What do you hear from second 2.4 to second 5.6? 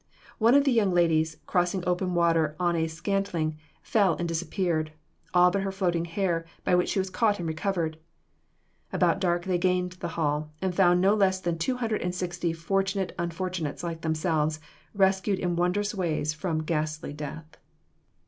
on a scantling, fell and disappeared, all